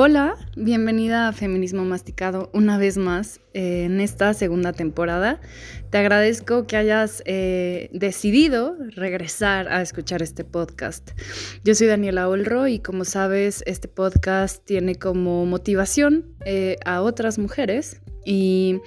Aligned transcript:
Hola, 0.00 0.36
bienvenida 0.54 1.26
a 1.26 1.32
Feminismo 1.32 1.84
Masticado 1.84 2.50
una 2.54 2.78
vez 2.78 2.96
más 2.96 3.40
eh, 3.52 3.82
en 3.82 4.00
esta 4.00 4.32
segunda 4.32 4.72
temporada. 4.72 5.40
Te 5.90 5.98
agradezco 5.98 6.68
que 6.68 6.76
hayas 6.76 7.20
eh, 7.26 7.90
decidido 7.92 8.76
regresar 8.94 9.66
a 9.66 9.82
escuchar 9.82 10.22
este 10.22 10.44
podcast. 10.44 11.10
Yo 11.64 11.74
soy 11.74 11.88
Daniela 11.88 12.28
Olro 12.28 12.68
y 12.68 12.78
como 12.78 13.04
sabes, 13.04 13.64
este 13.66 13.88
podcast 13.88 14.64
tiene 14.64 14.94
como 14.94 15.44
motivación 15.46 16.26
eh, 16.44 16.76
a 16.84 17.02
otras 17.02 17.36
mujeres 17.40 18.00
y 18.24 18.78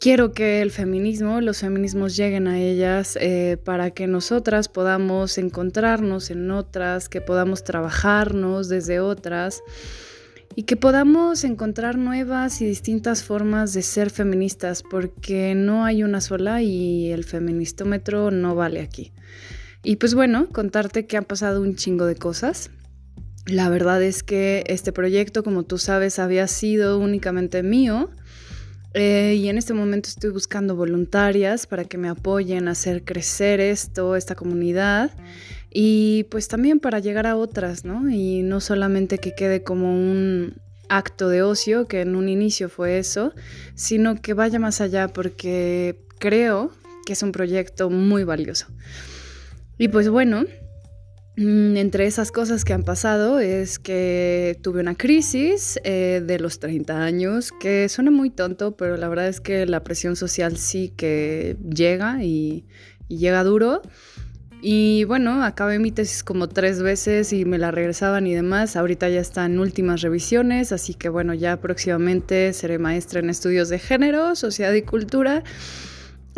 quiero 0.00 0.32
que 0.32 0.62
el 0.62 0.70
feminismo, 0.70 1.40
los 1.40 1.58
feminismos 1.58 2.16
lleguen 2.16 2.48
a 2.48 2.58
ellas 2.60 3.18
para 3.64 3.90
que 3.90 4.06
nosotras 4.06 4.68
podamos 4.68 5.38
encontrarnos 5.38 6.30
en 6.30 6.50
otras, 6.50 7.08
que 7.08 7.20
podamos 7.20 7.64
trabajarnos 7.64 8.68
desde 8.68 9.00
otras 9.00 9.62
y 10.54 10.64
que 10.64 10.76
podamos 10.76 11.44
encontrar 11.44 11.98
nuevas 11.98 12.60
y 12.62 12.66
distintas 12.66 13.22
formas 13.22 13.74
de 13.74 13.82
ser 13.82 14.10
feministas, 14.10 14.82
porque 14.82 15.54
no 15.54 15.84
hay 15.84 16.02
una 16.02 16.20
sola 16.20 16.62
y 16.62 17.12
el 17.12 17.22
feministómetro 17.24 18.30
no 18.30 18.56
vale 18.56 18.80
aquí. 18.80 19.12
Y 19.84 19.96
pues 19.96 20.14
bueno, 20.14 20.48
contarte 20.48 21.06
que 21.06 21.16
han 21.16 21.24
pasado 21.24 21.62
un 21.62 21.76
chingo 21.76 22.06
de 22.06 22.16
cosas. 22.16 22.70
La 23.46 23.68
verdad 23.68 24.02
es 24.02 24.24
que 24.24 24.64
este 24.66 24.92
proyecto, 24.92 25.44
como 25.44 25.62
tú 25.62 25.78
sabes, 25.78 26.18
había 26.18 26.48
sido 26.48 26.98
únicamente 26.98 27.62
mío. 27.62 28.10
Eh, 28.94 29.34
y 29.38 29.48
en 29.48 29.58
este 29.58 29.74
momento 29.74 30.08
estoy 30.08 30.30
buscando 30.30 30.74
voluntarias 30.74 31.66
para 31.66 31.84
que 31.84 31.98
me 31.98 32.08
apoyen 32.08 32.68
a 32.68 32.70
hacer 32.70 33.04
crecer 33.04 33.60
esto, 33.60 34.16
esta 34.16 34.34
comunidad 34.34 35.10
y 35.70 36.24
pues 36.30 36.48
también 36.48 36.80
para 36.80 36.98
llegar 36.98 37.26
a 37.26 37.36
otras, 37.36 37.84
¿no? 37.84 38.08
Y 38.08 38.42
no 38.42 38.60
solamente 38.60 39.18
que 39.18 39.34
quede 39.34 39.62
como 39.62 39.92
un 39.92 40.54
acto 40.88 41.28
de 41.28 41.42
ocio, 41.42 41.86
que 41.86 42.00
en 42.00 42.16
un 42.16 42.28
inicio 42.28 42.70
fue 42.70 42.98
eso, 42.98 43.34
sino 43.74 44.20
que 44.20 44.32
vaya 44.32 44.58
más 44.58 44.80
allá 44.80 45.08
porque 45.08 46.00
creo 46.18 46.72
que 47.04 47.12
es 47.12 47.22
un 47.22 47.32
proyecto 47.32 47.90
muy 47.90 48.24
valioso. 48.24 48.66
Y 49.76 49.88
pues 49.88 50.08
bueno, 50.08 50.44
entre 51.40 52.06
esas 52.06 52.32
cosas 52.32 52.64
que 52.64 52.72
han 52.72 52.82
pasado 52.82 53.38
es 53.38 53.78
que 53.78 54.58
tuve 54.60 54.80
una 54.80 54.96
crisis 54.96 55.78
eh, 55.84 56.20
de 56.24 56.40
los 56.40 56.58
30 56.58 57.04
años, 57.04 57.52
que 57.60 57.88
suena 57.88 58.10
muy 58.10 58.30
tonto, 58.30 58.76
pero 58.76 58.96
la 58.96 59.08
verdad 59.08 59.28
es 59.28 59.40
que 59.40 59.64
la 59.64 59.84
presión 59.84 60.16
social 60.16 60.56
sí 60.56 60.92
que 60.96 61.56
llega 61.62 62.24
y, 62.24 62.64
y 63.08 63.18
llega 63.18 63.44
duro. 63.44 63.82
Y 64.60 65.04
bueno, 65.04 65.44
acabé 65.44 65.78
mi 65.78 65.92
tesis 65.92 66.24
como 66.24 66.48
tres 66.48 66.82
veces 66.82 67.32
y 67.32 67.44
me 67.44 67.58
la 67.58 67.70
regresaban 67.70 68.26
y 68.26 68.34
demás. 68.34 68.74
Ahorita 68.74 69.08
ya 69.08 69.20
está 69.20 69.44
en 69.46 69.60
últimas 69.60 70.02
revisiones, 70.02 70.72
así 70.72 70.94
que 70.94 71.08
bueno, 71.08 71.34
ya 71.34 71.60
próximamente 71.60 72.52
seré 72.52 72.78
maestra 72.78 73.20
en 73.20 73.30
estudios 73.30 73.68
de 73.68 73.78
género, 73.78 74.34
sociedad 74.34 74.72
y 74.72 74.82
cultura. 74.82 75.44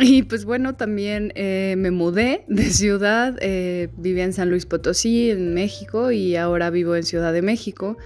Y 0.03 0.23
pues 0.23 0.45
bueno, 0.45 0.75
también 0.75 1.31
eh, 1.35 1.75
me 1.77 1.91
mudé 1.91 2.43
de 2.47 2.63
ciudad, 2.71 3.37
eh, 3.39 3.89
vivía 3.97 4.23
en 4.23 4.33
San 4.33 4.49
Luis 4.49 4.65
Potosí, 4.65 5.29
en 5.29 5.53
México, 5.53 6.11
y 6.11 6.35
ahora 6.35 6.71
vivo 6.71 6.95
en 6.95 7.03
Ciudad 7.03 7.31
de 7.31 7.43
México. 7.43 7.97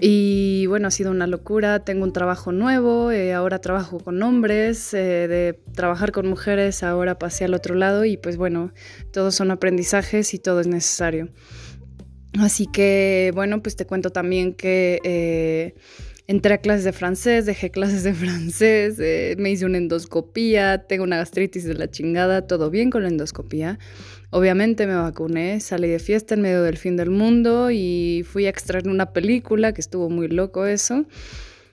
Y 0.00 0.64
bueno, 0.66 0.88
ha 0.88 0.90
sido 0.90 1.10
una 1.10 1.26
locura, 1.26 1.84
tengo 1.84 2.04
un 2.04 2.14
trabajo 2.14 2.52
nuevo, 2.52 3.10
eh, 3.10 3.34
ahora 3.34 3.58
trabajo 3.58 3.98
con 3.98 4.22
hombres, 4.22 4.94
eh, 4.94 5.28
de 5.28 5.60
trabajar 5.74 6.10
con 6.10 6.26
mujeres, 6.26 6.82
ahora 6.82 7.18
pasé 7.18 7.44
al 7.44 7.52
otro 7.52 7.74
lado 7.74 8.06
y 8.06 8.16
pues 8.16 8.38
bueno, 8.38 8.72
todos 9.12 9.34
son 9.34 9.50
aprendizajes 9.50 10.32
y 10.32 10.38
todo 10.38 10.60
es 10.60 10.68
necesario. 10.68 11.28
Así 12.38 12.66
que 12.66 13.30
bueno, 13.34 13.62
pues 13.62 13.76
te 13.76 13.84
cuento 13.84 14.08
también 14.08 14.54
que 14.54 15.74
entré 16.30 16.54
a 16.54 16.58
clases 16.58 16.84
de 16.84 16.92
francés, 16.92 17.44
dejé 17.44 17.70
clases 17.70 18.04
de 18.04 18.14
francés, 18.24 18.98
me 19.36 19.50
hice 19.50 19.66
una 19.66 19.78
endoscopía, 19.78 20.86
tengo 20.86 21.02
una 21.02 21.16
gastritis 21.16 21.64
de 21.64 21.74
la 21.74 21.90
chingada, 21.90 22.46
todo 22.46 22.70
bien 22.70 22.88
con 22.90 23.02
la 23.02 23.08
endoscopía. 23.08 23.80
Obviamente 24.30 24.86
me 24.86 24.94
vacuné, 24.94 25.58
salí 25.58 25.88
de 25.88 25.98
fiesta 25.98 26.34
en 26.34 26.42
medio 26.42 26.62
del 26.62 26.76
fin 26.76 26.96
del 26.96 27.10
mundo 27.10 27.72
y 27.72 28.24
fui 28.30 28.46
a 28.46 28.48
extraer 28.48 28.86
una 28.86 29.12
película, 29.12 29.72
que 29.72 29.80
estuvo 29.80 30.08
muy 30.08 30.28
loco 30.28 30.66
eso. 30.66 31.04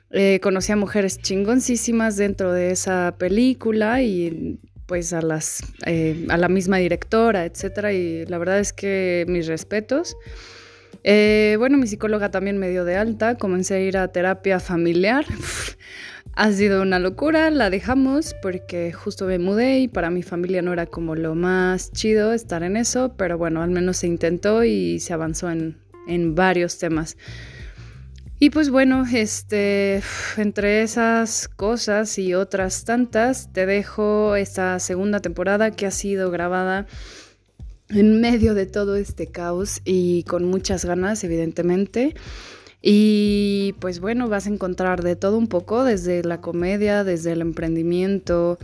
Eh, 0.10 0.40
conocí 0.42 0.72
a 0.72 0.76
mujeres 0.76 1.20
chingoncísimas 1.20 2.18
dentro 2.18 2.52
de 2.52 2.72
esa 2.72 3.14
película 3.20 4.02
y 4.02 4.58
pues 4.88 5.14
a, 5.14 5.22
las, 5.22 5.62
eh, 5.86 6.26
a 6.30 6.38
la 6.38 6.50
misma 6.50 6.78
directora, 6.78 7.46
etcétera, 7.46 7.94
y 7.94 8.26
la 8.26 8.40
verdad 8.40 8.58
es 8.58 8.74
que 8.74 9.24
mis 9.28 9.46
respetos. 9.46 10.16
Eh, 11.10 11.56
bueno, 11.58 11.78
mi 11.78 11.88
psicóloga 11.88 12.32
también 12.32 12.58
me 12.58 12.70
dio 12.70 12.84
de 12.84 12.98
alta, 12.98 13.38
comencé 13.38 13.76
a 13.76 13.80
ir 13.80 13.98
a 13.98 14.10
terapia 14.10 14.60
familiar. 14.60 15.26
Ha 16.40 16.52
sido 16.52 16.84
una 16.84 17.00
locura, 17.00 17.50
la 17.50 17.72
dejamos 17.72 18.36
porque 18.44 18.94
justo 18.94 19.26
me 19.26 19.40
mudé 19.40 19.80
y 19.80 19.88
para 19.88 20.12
mi 20.12 20.22
familia 20.22 20.62
no 20.62 20.72
era 20.72 20.86
como 20.86 21.16
lo 21.16 21.34
más 21.34 21.92
chido 21.94 22.32
estar 22.32 22.62
en 22.62 22.78
eso, 22.78 23.16
pero 23.18 23.40
bueno, 23.40 23.64
al 23.64 23.72
menos 23.72 23.98
se 23.98 24.06
intentó 24.06 24.64
y 24.64 25.00
se 25.00 25.14
avanzó 25.14 25.50
en, 25.50 25.78
en 26.08 26.36
varios 26.36 26.78
temas. 26.78 27.18
Y 28.38 28.52
pues 28.52 28.70
bueno, 28.70 29.04
este, 29.12 30.04
entre 30.38 30.84
esas 30.84 31.48
cosas 31.48 32.20
y 32.20 32.36
otras 32.36 32.84
tantas, 32.84 33.52
te 33.52 33.66
dejo 33.66 34.36
esta 34.36 34.78
segunda 34.78 35.22
temporada 35.22 35.72
que 35.72 35.88
ha 35.88 35.92
sido 35.92 36.30
grabada 36.30 36.86
en 37.90 38.20
medio 38.22 38.54
de 38.54 38.66
todo 38.66 38.96
este 38.96 39.28
caos 39.28 39.82
y 39.86 40.24
con 40.24 40.46
muchas 40.46 40.86
ganas, 40.86 41.24
evidentemente. 41.24 42.16
Y 42.82 43.76
pues 43.80 44.00
bueno, 44.00 44.28
vas 44.30 44.46
a 44.48 44.50
encontrar 44.50 45.04
de 45.04 45.16
todo 45.16 45.38
un 45.38 45.48
poco, 45.48 45.84
desde 45.84 46.24
la 46.24 46.42
comedia, 46.42 47.04
desde 47.04 47.32
el 47.32 47.42
emprendimiento, 47.42 48.58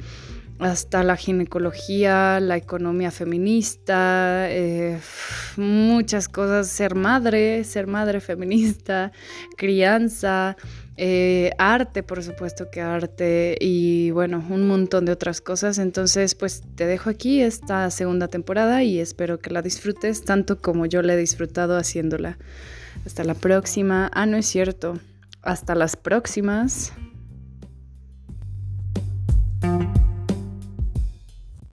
hasta 0.59 1.03
la 1.03 1.18
ginecología, 1.18 2.40
la 2.40 2.58
economía 2.58 3.12
feminista, 3.12 4.50
eh, 4.50 5.00
muchas 5.58 6.30
cosas, 6.30 6.68
ser 6.68 6.96
madre, 6.96 7.64
ser 7.64 7.88
madre 7.88 8.22
feminista, 8.22 9.12
crianza, 9.58 10.56
eh, 10.96 11.52
arte, 11.58 12.03
por 12.03 12.24
supuesto 12.24 12.69
que 12.69 12.81
arte 12.81 13.58
y 13.59 14.12
bueno, 14.12 14.46
un 14.50 14.68
montón 14.68 15.06
de 15.06 15.12
otras 15.12 15.42
cosas. 15.42 15.80
Entonces, 15.80 16.36
pues 16.36 16.63
te 16.75 16.86
dejo 16.86 17.09
aquí 17.09 17.42
esta 17.42 17.90
segunda 17.90 18.28
temporada 18.28 18.84
y 18.84 19.00
espero 19.00 19.40
que 19.40 19.50
la 19.50 19.62
disfrutes 19.62 20.24
tanto 20.24 20.62
como 20.62 20.86
yo 20.86 21.02
la 21.02 21.16
he 21.16 21.18
disfrutado 21.18 21.78
haciéndola. 21.78 22.38
Hasta 23.06 23.24
la 23.24 23.34
próxima. 23.34 24.09
Ah, 24.13 24.25
no 24.25 24.38
es 24.38 24.46
cierto. 24.46 25.00
Hasta 25.42 25.75
las 25.75 25.96
próximas. 25.97 26.94